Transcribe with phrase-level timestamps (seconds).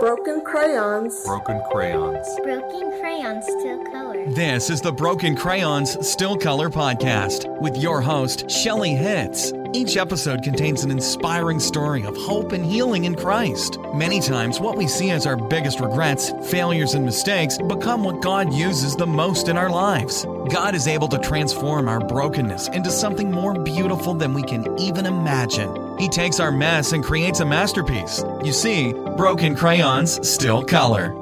[0.00, 1.24] Broken crayons.
[1.24, 2.28] Broken crayons.
[2.44, 4.30] Broken crayons still color.
[4.30, 9.52] This is the Broken Crayons Still Color Podcast with your host, Shelley Hitz.
[9.74, 13.78] Each episode contains an inspiring story of hope and healing in Christ.
[13.92, 18.52] Many times, what we see as our biggest regrets, failures, and mistakes become what God
[18.52, 20.24] uses the most in our lives.
[20.48, 25.06] God is able to transform our brokenness into something more beautiful than we can even
[25.06, 25.87] imagine.
[25.98, 28.22] He takes our mess and creates a masterpiece.
[28.44, 31.12] You see, broken crayons still color.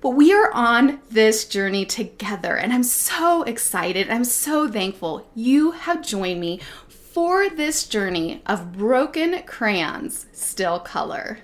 [0.00, 4.10] But we are on this journey together, and I'm so excited.
[4.10, 11.38] I'm so thankful you have joined me for this journey of broken crayons, still color.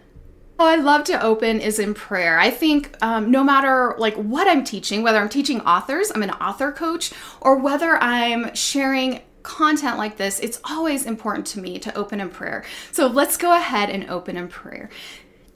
[0.59, 2.39] Oh, I love to open is in prayer.
[2.39, 6.33] I think um, no matter like what I'm teaching, whether I'm teaching authors, I'm an
[6.33, 11.95] author coach, or whether I'm sharing content like this, it's always important to me to
[11.97, 12.65] open in prayer.
[12.92, 14.91] So let's go ahead and open in prayer.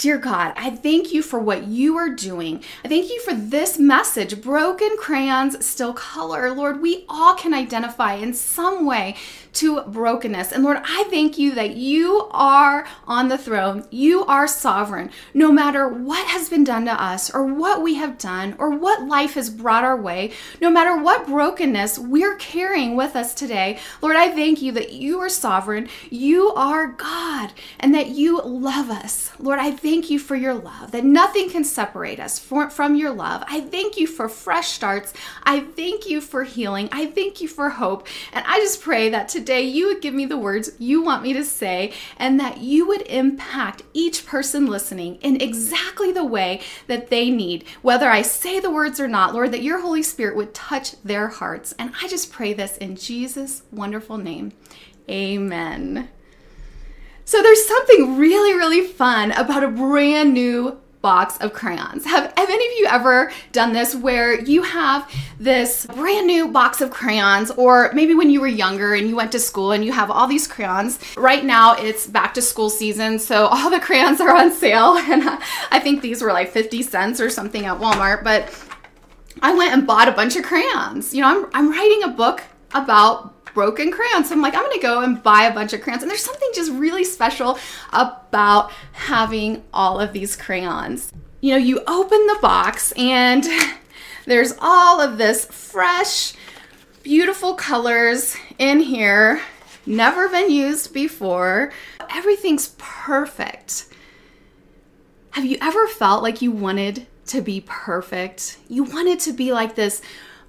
[0.05, 2.63] Dear God, I thank you for what you are doing.
[2.85, 4.43] I thank you for this message.
[4.43, 6.53] Broken crayons still color.
[6.53, 9.17] Lord, we all can identify in some way
[9.55, 10.53] to brokenness.
[10.53, 13.87] And Lord, I thank you that you are on the throne.
[13.91, 15.11] You are sovereign.
[15.33, 19.07] No matter what has been done to us or what we have done or what
[19.07, 24.17] life has brought our way, no matter what brokenness we're carrying with us today, Lord,
[24.17, 25.89] I thank you that you are sovereign.
[26.11, 29.31] You are God and that you love us.
[29.39, 32.97] Lord, I thank thank you for your love, that nothing can separate us for, from
[32.97, 33.45] your love.
[33.47, 35.13] I thank you for fresh starts.
[35.45, 36.89] I thank you for healing.
[36.91, 38.09] I thank you for hope.
[38.33, 41.33] And I just pray that today you would give me the words you want me
[41.35, 47.09] to say and that you would impact each person listening in exactly the way that
[47.09, 50.55] they need, whether I say the words or not, Lord, that your Holy Spirit would
[50.55, 51.73] touch their hearts.
[51.79, 54.55] And I just pray this in Jesus' wonderful name.
[55.09, 56.09] Amen.
[57.25, 62.07] So there's something really, really fun about a brand new box of crayons.
[62.07, 66.81] Have, have any of you ever done this where you have this brand new box
[66.81, 69.93] of crayons, or maybe when you were younger and you went to school and you
[69.93, 70.99] have all these crayons?
[71.17, 75.23] Right now it's back to school season, so all the crayons are on sale, and
[75.71, 78.49] I think these were like 50 cents or something at Walmart, but
[79.43, 81.13] I went and bought a bunch of crayons.
[81.13, 82.43] You know, I'm, I'm writing a book
[82.73, 84.29] about broken crayons.
[84.29, 86.03] So I'm like, I'm gonna go and buy a bunch of crayons.
[86.03, 87.59] And there's something just really special
[87.93, 91.13] about having all of these crayons.
[91.41, 93.47] You know, you open the box and
[94.27, 96.35] there's all of this fresh,
[97.03, 99.41] beautiful colors in here,
[99.87, 101.73] never been used before.
[102.11, 103.87] Everything's perfect.
[105.31, 108.59] Have you ever felt like you wanted to be perfect?
[108.69, 110.01] You wanted to be like this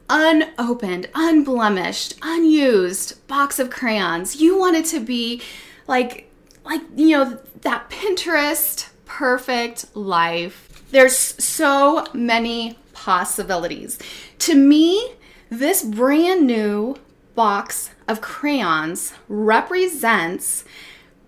[0.10, 4.38] unopened, unblemished, unused box of crayons.
[4.38, 5.42] You want it to be
[5.88, 6.32] like
[6.64, 10.84] like you know that Pinterest perfect life.
[10.92, 14.00] There's so many possibilities.
[14.40, 15.14] To me,
[15.50, 16.98] this brand new
[17.36, 20.64] box of crayons represents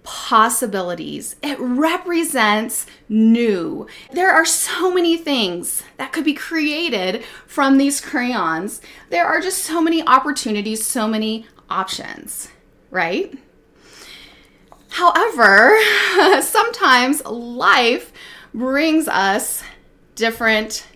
[0.07, 1.35] possibilities.
[1.43, 3.87] It represents new.
[4.13, 8.79] There are so many things that could be created from these crayons.
[9.09, 12.47] There are just so many opportunities, so many options,
[12.89, 13.37] right?
[14.91, 15.77] However,
[16.41, 18.13] sometimes life
[18.53, 19.61] brings us
[20.15, 20.87] different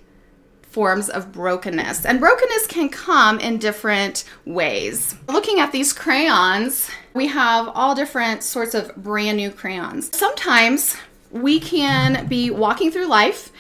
[0.72, 2.06] forms of brokenness.
[2.06, 5.16] And brokenness can come in different ways.
[5.28, 10.16] Looking at these crayons, we have all different sorts of brand new crayons.
[10.18, 10.96] Sometimes
[11.30, 13.52] we can be walking through life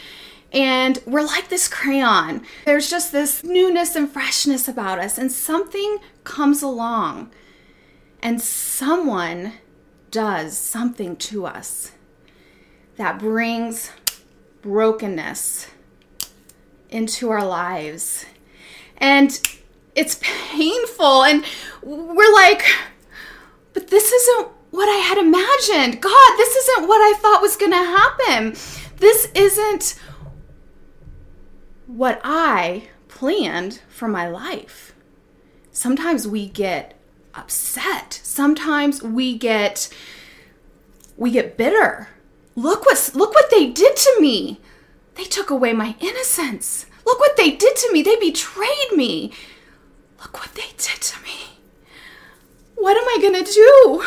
[0.53, 2.43] and we're like this crayon.
[2.65, 7.31] There's just this newness and freshness about us, and something comes along
[8.21, 9.53] and someone
[10.11, 11.93] does something to us
[12.97, 13.91] that brings
[14.61, 15.67] brokenness
[16.91, 18.25] into our lives.
[18.97, 19.39] And
[19.95, 21.23] it's painful.
[21.23, 21.43] And
[21.81, 22.63] we're like,
[23.73, 26.01] but this isn't what I had imagined.
[26.01, 28.51] God, this isn't what I thought was going to happen.
[28.97, 29.99] This isn't
[31.87, 34.93] what I planned for my life.
[35.71, 36.97] Sometimes we get
[37.33, 38.19] upset.
[38.23, 39.89] Sometimes we get
[41.17, 42.09] we get bitter.
[42.55, 44.59] Look what look what they did to me.
[45.15, 46.85] They took away my innocence.
[47.05, 48.01] Look what they did to me.
[48.01, 49.33] They betrayed me.
[50.19, 51.59] Look what they did to me.
[52.75, 54.03] What am I going to do?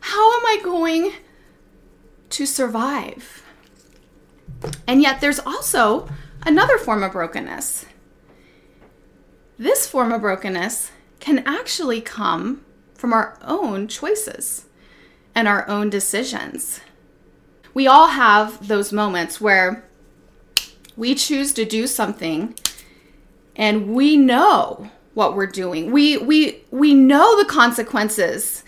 [0.00, 1.12] How am I going
[2.30, 3.42] to survive?
[4.86, 6.08] And yet, there's also
[6.44, 7.86] another form of brokenness.
[9.58, 12.64] This form of brokenness can actually come
[12.94, 14.66] from our own choices
[15.34, 16.80] and our own decisions.
[17.74, 19.87] We all have those moments where
[20.98, 22.54] we choose to do something
[23.54, 25.92] and we know what we're doing.
[25.92, 28.64] We we we know the consequences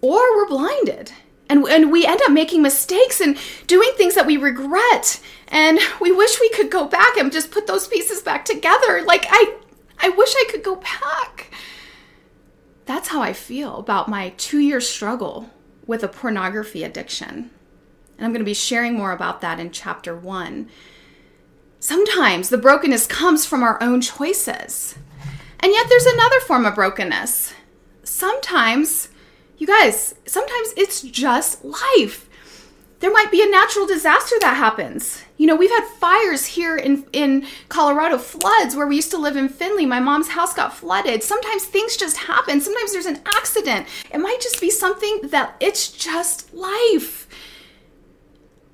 [0.00, 1.12] or we're blinded.
[1.48, 6.10] And, and we end up making mistakes and doing things that we regret and we
[6.10, 9.56] wish we could go back and just put those pieces back together like i
[10.00, 11.52] i wish i could go back
[12.84, 15.48] that's how i feel about my two year struggle
[15.86, 17.48] with a pornography addiction
[18.18, 20.68] and i'm going to be sharing more about that in chapter one
[21.86, 24.96] Sometimes the brokenness comes from our own choices.
[25.60, 27.54] And yet there's another form of brokenness.
[28.02, 29.08] Sometimes,
[29.56, 32.28] you guys, sometimes it's just life.
[32.98, 35.22] There might be a natural disaster that happens.
[35.36, 39.36] You know, we've had fires here in, in Colorado, floods where we used to live
[39.36, 39.86] in Findlay.
[39.86, 41.22] My mom's house got flooded.
[41.22, 42.60] Sometimes things just happen.
[42.60, 43.86] Sometimes there's an accident.
[44.12, 47.28] It might just be something that it's just life.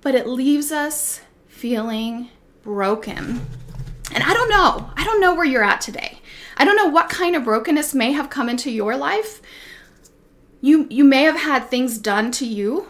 [0.01, 2.31] But it leaves us feeling
[2.63, 3.41] broken.
[4.15, 4.91] And I don't know.
[4.97, 6.21] I don't know where you're at today.
[6.57, 9.41] I don't know what kind of brokenness may have come into your life.
[10.61, 12.89] You you may have had things done to you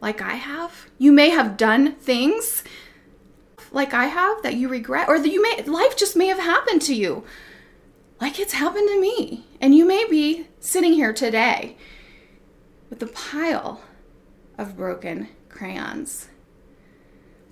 [0.00, 0.88] like I have.
[0.98, 2.62] You may have done things
[3.72, 6.82] like I have that you regret or that you may life just may have happened
[6.82, 7.24] to you
[8.20, 9.46] like it's happened to me.
[9.60, 11.76] And you may be sitting here today
[12.90, 13.80] with a pile
[14.58, 16.28] of broken crayons